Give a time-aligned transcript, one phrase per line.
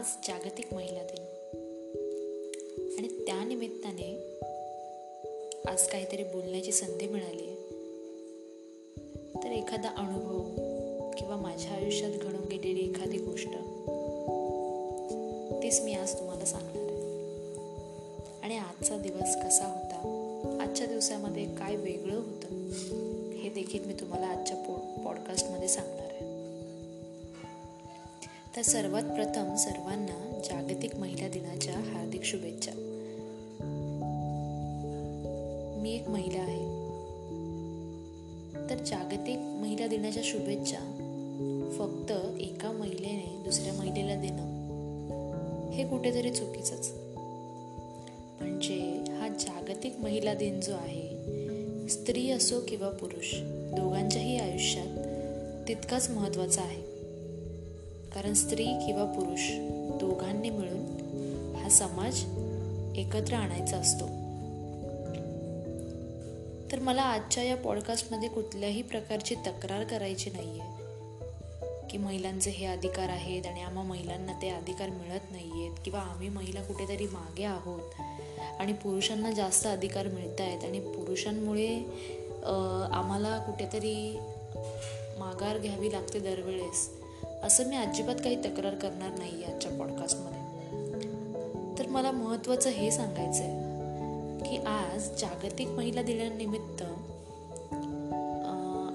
[0.00, 1.24] आज जागतिक महिला दिन.
[2.98, 4.38] आणि त्यानिमित्ताने
[5.68, 7.56] आज काहीतरी बोलण्याची संधी मिळाली आहे.
[9.44, 10.42] तर एखादा अनुभव
[11.18, 13.48] किंवा माझ्या आयुष्यात घडून गेलेली एखादी गोष्ट
[15.62, 17.14] तीच मी आज तुम्हाला सांगणार आहे.
[18.42, 22.68] आणि आजचा दिवस कसा होता आजच्या दिवसामध्ये काय वेगळं होतं
[23.32, 26.09] हे देखील मी तुम्हाला आजच्या पो पॉडकास्टमध्ये सांगणार आहे.
[28.56, 32.72] तर सर्वात प्रथम सर्वांना जागतिक महिला दिनाच्या हार्दिक शुभेच्छा.
[35.82, 36.64] मी एक महिला आहे.
[38.70, 40.78] तर जागतिक महिला दिनाच्या शुभेच्छा
[41.72, 46.92] फक्त एका महिलेने दुसऱ्या महिलेला देणं हे कुठेतरी चुकीचंच.
[48.40, 51.08] म्हणजे हा जागतिक महिला दिन जो आहे
[51.88, 53.34] स्त्री असो किंवा पुरुष
[53.76, 54.98] दोघांच्याही आयुष्यात
[55.68, 56.89] तितकाच महत्त्वाचा आहे.
[58.14, 59.40] कारण स्त्री किंवा पुरुष
[60.00, 62.24] दोघांनी मिळून हा समाज
[62.98, 64.06] एकत्र आणायचा असतो.
[66.72, 70.78] तर मला आजच्या या पॉडकास्टमध्ये कुठल्याही प्रकारची तक्रार करायची नाही आहे
[71.90, 76.28] की महिलांचे हे अधिकार आहेत आणि आम्हा महिलांना ते अधिकार मिळत नाही आहेत किंवा आम्ही
[76.28, 78.00] महिला कुठेतरी मागे आहोत
[78.60, 81.74] आणि पुरुषांना जास्त अधिकार मिळत आहेत आणि पुरुषांमुळे
[82.92, 84.18] आम्हाला कुठेतरी
[85.18, 86.99] माघार घ्यावी लागते दरवेळेस.
[87.42, 90.40] असं मी अजिबात काही तक्रार करणार नाही आजच्या पॉडकास्टमध्ये
[91.78, 93.70] तर मला महत्त्वाचं हे सांगायचं आहे
[94.44, 96.82] की आज जागतिक महिला दिनानिमित्त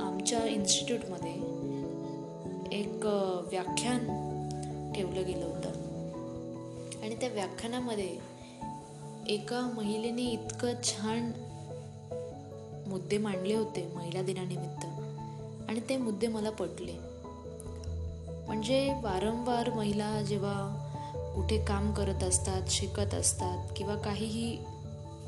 [0.00, 1.34] आमच्या इन्स्टिट्यूटमध्ये
[2.78, 3.06] एक
[3.50, 3.98] व्याख्यान
[4.92, 5.68] ठेवलं गेलं होतं.
[7.02, 8.18] आणि त्या व्याख्यानामध्ये
[9.28, 11.32] एका महिलेने इतकं छान
[12.86, 14.86] मुद्दे मांडले होते महिला दिनानिमित्त.
[15.70, 17.13] आणि ते मुद्दे मला पटले.
[18.46, 20.90] म्हणजे वारंवार महिला जेव्हा
[21.34, 24.58] कुठे काम करत असतात शिकत असतात किंवा काहीही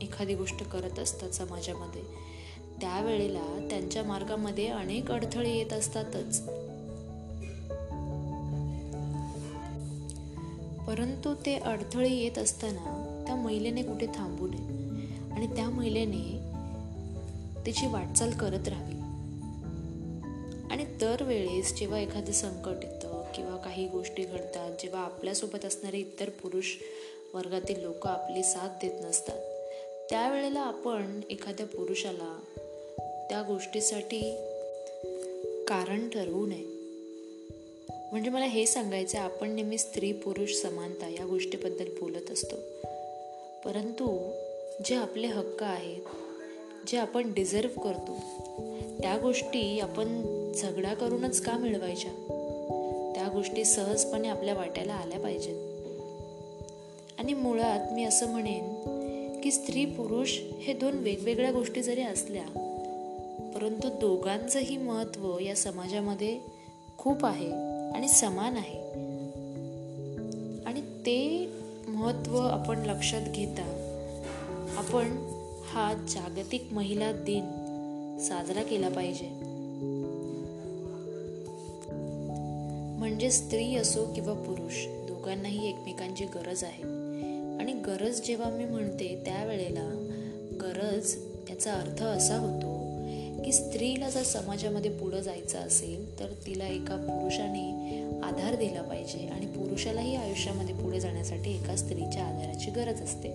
[0.00, 2.02] एखादी गोष्ट करत असतात समाजामध्ये
[2.80, 6.40] त्यावेळेला त्यांच्या मार्गामध्ये अनेक अडथळे येत असतातच.
[10.86, 14.88] परंतु ते अडथळे येत असताना त्या महिलेने कुठे थांबू नये
[15.32, 16.52] आणि त्या महिलेने
[17.66, 18.97] तिची वाटचाल करत राहावी.
[21.00, 26.66] दरवेळेस जेव्हा एखादं संकट येतं किंवा काही गोष्टी घडतात जेव्हा आपल्यासोबत असणारे इतर पुरुष
[27.34, 29.38] वर्गातील लोक आपली साथ देत नसतात
[30.10, 32.40] त्यावेळेला आपण एखाद्या पुरुषाला
[33.30, 34.36] त्या गोष्टीसाठी
[35.68, 36.64] कारण ठरवू नये.
[38.10, 42.56] म्हणजे मला हे सांगायचं आपण नेहमी स्त्री पुरुष समानता या गोष्टीबद्दल बोलत असतो.
[43.64, 44.30] परंतु
[44.84, 46.02] जे आपले हक्क आहेत
[46.88, 48.16] जे आपण डिझर्व करतो
[49.00, 50.22] त्या गोष्टी आपण
[50.52, 52.10] झगडा करूनच का मिळवायच्या?
[53.14, 55.56] त्या गोष्टी सहजपणे आपल्या वाट्याला आल्या पाहिजेत.
[57.18, 58.74] आणि मुळात मी असं म्हणेन
[59.40, 62.42] की स्त्री पुरुष हे दोन वेगवेगळ्या गोष्टी जरी असल्या
[63.54, 66.38] परंतु दोघांचंही महत्त्व या समाजामध्ये
[66.98, 67.52] खूप आहे
[67.90, 68.82] आणि समान आहे.
[70.64, 71.48] आणि ते
[71.88, 73.84] महत्त्व आपण लक्षात घेता
[74.76, 75.37] आपण
[75.68, 77.44] हा जागतिक महिला दिन
[78.20, 79.28] साजरा केला पाहिजे.
[82.98, 86.82] म्हणजे स्त्री असो किंवा पुरुष दोघांनाही एकमेकांची गरज आहे.
[87.58, 90.16] आणि गरज जेव्हा मी म्हणते त्यावेळेला
[90.60, 91.16] गरज
[91.50, 92.77] याचा अर्थ असा होतो
[93.44, 99.46] की स्त्रीला जर समाजामध्ये पुढं जायचं असेल तर तिला एका पुरुषाने आधार दिला पाहिजे आणि
[99.46, 103.28] पुरुषालाही आयुष्यामध्ये पुढे जाण्यासाठी एका स्त्रीच्या आधाराची गरज असते.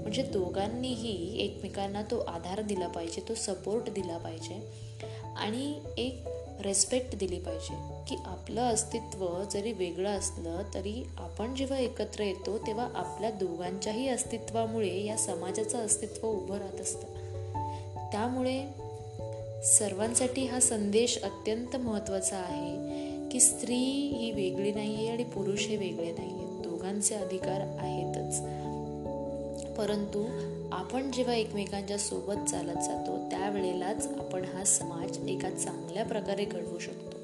[0.00, 4.70] म्हणजे दोघांनीही एकमेकांना तो आधार दिला पाहिजे तो सपोर्ट दिला पाहिजे
[5.36, 6.24] आणि एक
[6.60, 7.74] रेस्पेक्ट दिली पाहिजे
[8.08, 15.04] की आपलं अस्तित्व जरी वेगळं असलं तरी आपण जेव्हा एकत्र येतो तेव्हा आपल्या दोघांच्याही अस्तित्वामुळे
[15.04, 17.06] या समाजाचं अस्तित्व उभं राहत असतं.
[18.12, 18.64] त्यामुळे
[19.64, 22.76] सर्वांसाठी हा संदेश अत्यंत महत्त्वाचा आहे
[23.28, 23.74] की स्त्री
[24.18, 28.40] ही वेगळी नाही आहे आणि पुरुष हे वेगळे नाही आहेत दोघांचे अधिकार आहेतच.
[29.76, 30.26] परंतु
[30.72, 37.18] आपण जेव्हा एकमेकांच्या सोबत चालत जातो त्यावेळेलाच आपण हा समाज एका चांगल्या प्रकारे घडवू शकतो.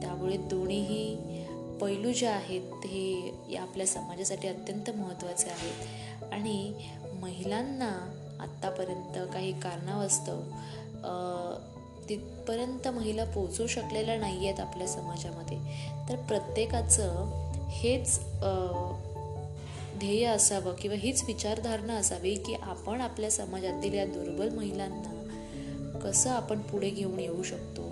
[0.00, 1.16] त्यामुळे दोन्हीही
[1.80, 6.24] पैलू जे आहेत हे या आपल्या समाजासाठी अत्यंत महत्त्वाचे आहेत.
[6.32, 6.72] आणि
[7.22, 10.40] महिलांना आत्तापर्यंत काही कारणावस्तव
[12.08, 15.58] तिथपर्यंत महिला पोचू शकलेल्या नाही आहेत आपल्या समाजामध्ये.
[16.08, 17.30] तर प्रत्येकाचं
[17.70, 18.18] हेच
[19.98, 26.60] ध्येय असावं किंवा हीच विचारधारणा असावी की आपण आपल्या समाजातील या दुर्बल महिलांना कसं आपण
[26.60, 27.82] पुढे घेऊन येऊ शकतो.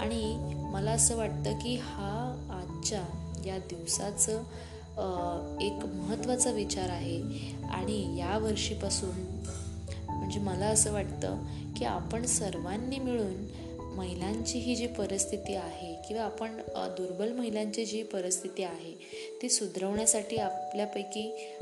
[0.00, 0.36] आणि
[0.72, 2.12] मला असं वाटतं की हा
[2.52, 3.02] आजच्या
[3.46, 4.42] या दिवसाचं
[5.60, 7.16] एक महत्त्वाचा विचार आहे.
[7.70, 9.24] आणि या वर्षीपासून
[10.08, 11.42] म्हणजे मला असं वाटतं
[11.78, 13.46] की आपण सर्वांनी मिळून
[13.96, 18.92] महिलांची ही जी परिस्थिती आहे किंवा आपण दुर्बल महिलांची जी परिस्थिती आहे
[19.42, 21.54] ती सुधरवण्यासाठी आपल्यापैकी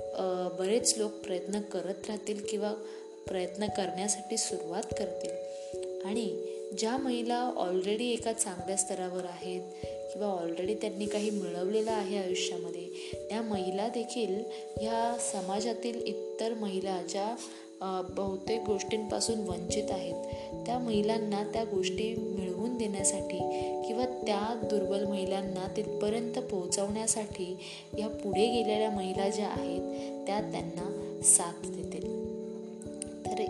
[0.58, 2.72] बरेच लोक प्रयत्न करत राहतील किंवा
[3.26, 5.30] प्रयत्न करण्यासाठी सुरुवात करतील.
[6.04, 6.46] आणि
[6.78, 13.42] ज्या महिला ऑलरेडी एका चांगल्या स्तरावर आहेत किंवा ऑलरेडी त्यांनी काही मिळवलेलं आहे आयुष्यामध्ये त्या
[13.42, 14.34] महिला देखील
[14.80, 17.34] ह्या समाजातील इतर महिला ज्या
[18.16, 20.14] बहुतेक गोष्टींपासून वंचित आहेत.
[20.66, 23.38] त्या महिलांना त्या गोष्टी मिळवून देण्यासाठी
[23.86, 27.56] किंवा त्या दुर्बल महिलांना तिथपर्यंत पोहोचवण्यासाठी
[27.98, 32.06] या पुढे गेलेल्या महिला ज्या आहेत त्या त्यांना साथ देतील.
[33.26, 33.42] तर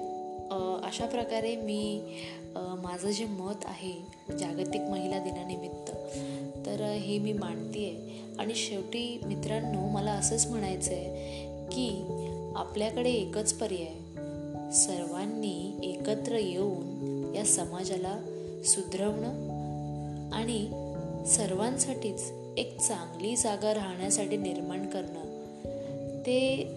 [0.85, 2.01] अशा प्रकारे मी
[2.57, 3.93] माझं जे मत आहे
[4.39, 5.91] जागतिक महिला दिनानिमित्त
[6.67, 11.89] तर हे मी मांडते आहे आणि शेवटी मित्रांनो मला असंच म्हणायचं आहे की
[12.57, 14.04] आपल्याकडे एकच पर्याय
[14.75, 18.19] सर्वांनी एकत्र येऊन या समाजाला
[18.65, 19.29] सुधरवणं
[20.33, 20.67] आणि
[21.27, 25.25] सर्वांसाठीच एक चांगली जागा राहण्यासाठी निर्माण करणं.
[26.27, 26.69] ते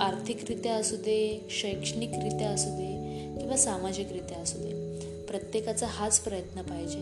[0.00, 2.92] आर्थिकरित्या असू दे शैक्षणिकरित्या असू दे
[3.40, 6.98] किंवा सामाजिकरित्या असू दे प्रत्येकाचा हाच प्रयत्न पाहिजे.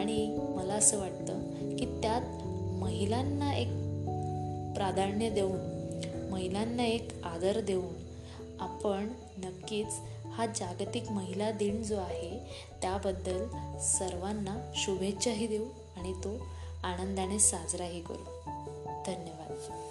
[0.00, 1.40] आणि मला असं वाटतं
[1.76, 2.22] की त्यात
[2.82, 3.68] महिलांना एक
[4.74, 5.70] प्राधान्य देऊन
[6.30, 7.99] महिलांना एक आदर देऊन
[8.60, 9.08] आपण
[9.38, 9.94] नक्कीच
[10.32, 12.38] हा जागतिक महिला दिन जो आहे
[12.82, 13.46] त्याबद्दल
[13.78, 15.64] सर्वांना शुभेच्छाही देऊ
[15.96, 16.46] आणि तो
[16.84, 18.24] आनंदाने साजराही करू.
[19.06, 19.89] धन्यवाद.